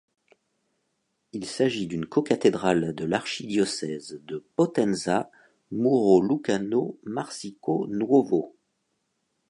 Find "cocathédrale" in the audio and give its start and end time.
2.07-2.95